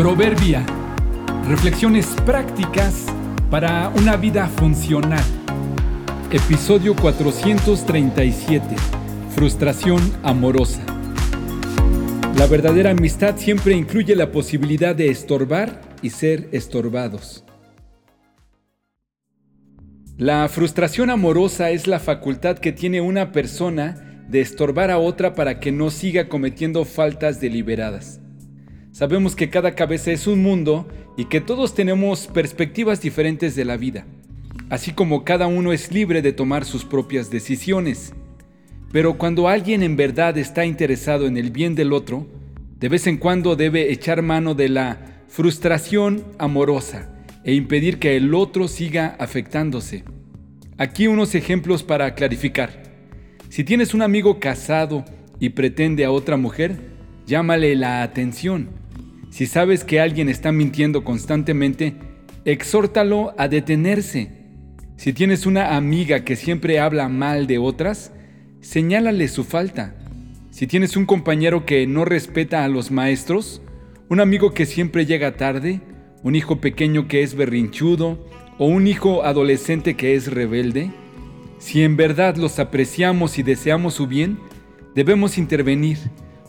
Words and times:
Proverbia. 0.00 0.64
Reflexiones 1.46 2.06
prácticas 2.24 3.04
para 3.50 3.90
una 3.90 4.16
vida 4.16 4.48
funcional. 4.48 5.22
Episodio 6.32 6.96
437. 6.96 8.64
Frustración 9.34 10.00
amorosa. 10.22 10.80
La 12.34 12.46
verdadera 12.46 12.92
amistad 12.92 13.36
siempre 13.36 13.74
incluye 13.74 14.16
la 14.16 14.32
posibilidad 14.32 14.96
de 14.96 15.10
estorbar 15.10 15.82
y 16.00 16.08
ser 16.08 16.48
estorbados. 16.52 17.44
La 20.16 20.48
frustración 20.48 21.10
amorosa 21.10 21.68
es 21.72 21.86
la 21.86 22.00
facultad 22.00 22.56
que 22.56 22.72
tiene 22.72 23.02
una 23.02 23.32
persona 23.32 24.24
de 24.30 24.40
estorbar 24.40 24.90
a 24.90 24.96
otra 24.96 25.34
para 25.34 25.60
que 25.60 25.72
no 25.72 25.90
siga 25.90 26.30
cometiendo 26.30 26.86
faltas 26.86 27.38
deliberadas. 27.38 28.20
Sabemos 29.00 29.34
que 29.34 29.48
cada 29.48 29.74
cabeza 29.74 30.12
es 30.12 30.26
un 30.26 30.42
mundo 30.42 30.86
y 31.16 31.24
que 31.24 31.40
todos 31.40 31.74
tenemos 31.74 32.26
perspectivas 32.26 33.00
diferentes 33.00 33.56
de 33.56 33.64
la 33.64 33.78
vida, 33.78 34.04
así 34.68 34.92
como 34.92 35.24
cada 35.24 35.46
uno 35.46 35.72
es 35.72 35.90
libre 35.90 36.20
de 36.20 36.34
tomar 36.34 36.66
sus 36.66 36.84
propias 36.84 37.30
decisiones. 37.30 38.12
Pero 38.92 39.16
cuando 39.16 39.48
alguien 39.48 39.82
en 39.82 39.96
verdad 39.96 40.36
está 40.36 40.66
interesado 40.66 41.26
en 41.26 41.38
el 41.38 41.50
bien 41.50 41.74
del 41.74 41.94
otro, 41.94 42.26
de 42.78 42.90
vez 42.90 43.06
en 43.06 43.16
cuando 43.16 43.56
debe 43.56 43.90
echar 43.90 44.20
mano 44.20 44.54
de 44.54 44.68
la 44.68 45.22
frustración 45.28 46.22
amorosa 46.36 47.08
e 47.42 47.54
impedir 47.54 48.00
que 48.00 48.18
el 48.18 48.34
otro 48.34 48.68
siga 48.68 49.16
afectándose. 49.18 50.04
Aquí 50.76 51.06
unos 51.06 51.34
ejemplos 51.34 51.82
para 51.82 52.14
clarificar. 52.14 52.82
Si 53.48 53.64
tienes 53.64 53.94
un 53.94 54.02
amigo 54.02 54.38
casado 54.40 55.06
y 55.38 55.48
pretende 55.48 56.04
a 56.04 56.10
otra 56.10 56.36
mujer, 56.36 56.76
llámale 57.24 57.74
la 57.76 58.02
atención 58.02 58.78
si 59.30 59.46
sabes 59.46 59.84
que 59.84 60.00
alguien 60.00 60.28
está 60.28 60.52
mintiendo 60.52 61.04
constantemente, 61.04 61.94
exhórtalo 62.44 63.32
a 63.38 63.48
detenerse. 63.48 64.32
Si 64.96 65.12
tienes 65.12 65.46
una 65.46 65.76
amiga 65.76 66.24
que 66.24 66.36
siempre 66.36 66.80
habla 66.80 67.08
mal 67.08 67.46
de 67.46 67.58
otras, 67.58 68.12
señálale 68.60 69.28
su 69.28 69.44
falta. 69.44 69.94
Si 70.50 70.66
tienes 70.66 70.96
un 70.96 71.06
compañero 71.06 71.64
que 71.64 71.86
no 71.86 72.04
respeta 72.04 72.64
a 72.64 72.68
los 72.68 72.90
maestros, 72.90 73.62
un 74.08 74.20
amigo 74.20 74.52
que 74.52 74.66
siempre 74.66 75.06
llega 75.06 75.36
tarde, 75.36 75.80
un 76.22 76.34
hijo 76.34 76.60
pequeño 76.60 77.06
que 77.06 77.22
es 77.22 77.34
berrinchudo 77.34 78.26
o 78.58 78.66
un 78.66 78.88
hijo 78.88 79.24
adolescente 79.24 79.94
que 79.94 80.16
es 80.16 80.26
rebelde, 80.26 80.90
si 81.58 81.82
en 81.82 81.96
verdad 81.96 82.36
los 82.36 82.58
apreciamos 82.58 83.38
y 83.38 83.42
deseamos 83.42 83.94
su 83.94 84.06
bien, 84.06 84.38
debemos 84.94 85.38
intervenir, 85.38 85.98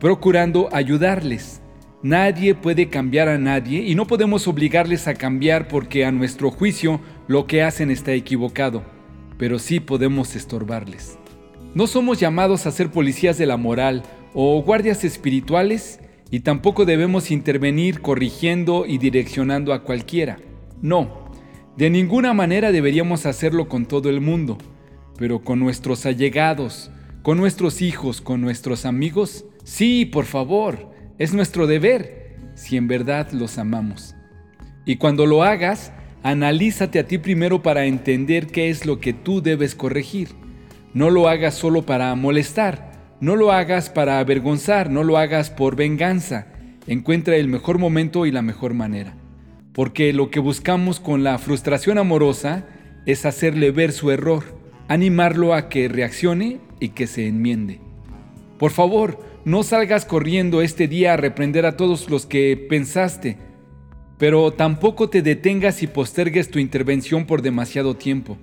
procurando 0.00 0.68
ayudarles. 0.72 1.60
Nadie 2.02 2.56
puede 2.56 2.88
cambiar 2.88 3.28
a 3.28 3.38
nadie 3.38 3.82
y 3.82 3.94
no 3.94 4.08
podemos 4.08 4.48
obligarles 4.48 5.06
a 5.06 5.14
cambiar 5.14 5.68
porque 5.68 6.04
a 6.04 6.10
nuestro 6.10 6.50
juicio 6.50 7.00
lo 7.28 7.46
que 7.46 7.62
hacen 7.62 7.92
está 7.92 8.12
equivocado, 8.12 8.82
pero 9.38 9.60
sí 9.60 9.78
podemos 9.78 10.34
estorbarles. 10.34 11.16
No 11.74 11.86
somos 11.86 12.18
llamados 12.18 12.66
a 12.66 12.72
ser 12.72 12.90
policías 12.90 13.38
de 13.38 13.46
la 13.46 13.56
moral 13.56 14.02
o 14.34 14.60
guardias 14.62 15.04
espirituales 15.04 16.00
y 16.28 16.40
tampoco 16.40 16.84
debemos 16.86 17.30
intervenir 17.30 18.00
corrigiendo 18.00 18.84
y 18.84 18.98
direccionando 18.98 19.72
a 19.72 19.84
cualquiera. 19.84 20.40
No, 20.80 21.30
de 21.76 21.88
ninguna 21.88 22.34
manera 22.34 22.72
deberíamos 22.72 23.26
hacerlo 23.26 23.68
con 23.68 23.86
todo 23.86 24.10
el 24.10 24.20
mundo, 24.20 24.58
pero 25.18 25.44
con 25.44 25.60
nuestros 25.60 26.04
allegados, 26.04 26.90
con 27.22 27.38
nuestros 27.38 27.80
hijos, 27.80 28.20
con 28.20 28.40
nuestros 28.40 28.86
amigos, 28.86 29.44
sí, 29.62 30.04
por 30.04 30.24
favor. 30.24 30.91
Es 31.22 31.32
nuestro 31.32 31.68
deber 31.68 32.34
si 32.56 32.76
en 32.76 32.88
verdad 32.88 33.30
los 33.30 33.56
amamos. 33.56 34.16
Y 34.84 34.96
cuando 34.96 35.24
lo 35.24 35.44
hagas, 35.44 35.92
analízate 36.24 36.98
a 36.98 37.06
ti 37.06 37.18
primero 37.18 37.62
para 37.62 37.84
entender 37.84 38.48
qué 38.48 38.70
es 38.70 38.86
lo 38.86 38.98
que 38.98 39.12
tú 39.12 39.40
debes 39.40 39.76
corregir. 39.76 40.30
No 40.94 41.10
lo 41.10 41.28
hagas 41.28 41.54
solo 41.54 41.82
para 41.82 42.12
molestar, 42.16 42.90
no 43.20 43.36
lo 43.36 43.52
hagas 43.52 43.88
para 43.88 44.18
avergonzar, 44.18 44.90
no 44.90 45.04
lo 45.04 45.16
hagas 45.16 45.48
por 45.48 45.76
venganza. 45.76 46.48
Encuentra 46.88 47.36
el 47.36 47.46
mejor 47.46 47.78
momento 47.78 48.26
y 48.26 48.32
la 48.32 48.42
mejor 48.42 48.74
manera. 48.74 49.14
Porque 49.72 50.12
lo 50.12 50.28
que 50.28 50.40
buscamos 50.40 50.98
con 50.98 51.22
la 51.22 51.38
frustración 51.38 51.98
amorosa 51.98 52.66
es 53.06 53.26
hacerle 53.26 53.70
ver 53.70 53.92
su 53.92 54.10
error, 54.10 54.42
animarlo 54.88 55.54
a 55.54 55.68
que 55.68 55.86
reaccione 55.86 56.58
y 56.80 56.88
que 56.88 57.06
se 57.06 57.28
enmiende. 57.28 57.78
Por 58.58 58.72
favor, 58.72 59.31
no 59.44 59.62
salgas 59.62 60.04
corriendo 60.04 60.62
este 60.62 60.86
día 60.86 61.14
a 61.14 61.16
reprender 61.16 61.66
a 61.66 61.76
todos 61.76 62.08
los 62.08 62.26
que 62.26 62.56
pensaste, 62.56 63.38
pero 64.18 64.52
tampoco 64.52 65.10
te 65.10 65.20
detengas 65.20 65.82
y 65.82 65.88
postergues 65.88 66.50
tu 66.50 66.60
intervención 66.60 67.26
por 67.26 67.42
demasiado 67.42 67.96
tiempo. 67.96 68.38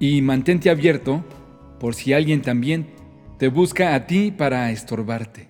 Y 0.00 0.20
mantente 0.20 0.68
abierto 0.68 1.24
por 1.78 1.94
si 1.94 2.12
alguien 2.12 2.42
también 2.42 2.88
te 3.38 3.48
busca 3.48 3.94
a 3.94 4.06
ti 4.06 4.32
para 4.36 4.70
estorbarte. 4.72 5.48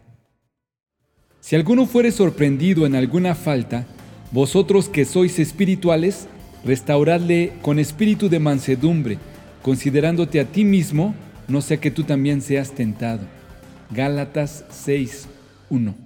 Si 1.40 1.56
alguno 1.56 1.86
fuere 1.86 2.10
sorprendido 2.10 2.84
en 2.84 2.94
alguna 2.94 3.34
falta, 3.34 3.86
vosotros 4.30 4.88
que 4.88 5.04
sois 5.04 5.38
espirituales, 5.38 6.28
restauradle 6.64 7.52
con 7.62 7.78
espíritu 7.78 8.28
de 8.28 8.38
mansedumbre, 8.38 9.18
considerándote 9.62 10.38
a 10.38 10.44
ti 10.44 10.64
mismo, 10.64 11.14
no 11.48 11.60
sea 11.60 11.78
que 11.78 11.90
tú 11.90 12.04
también 12.04 12.42
seas 12.42 12.72
tentado. 12.72 13.26
Gálatas 13.94 14.64
6, 14.70 15.28
1. 15.70 16.01